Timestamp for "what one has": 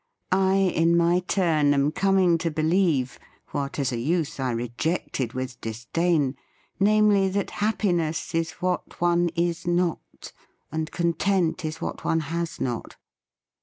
11.81-12.59